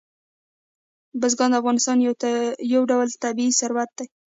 [1.19, 1.97] بزګان د افغانستان
[2.73, 4.05] یو ډول طبعي ثروت دی.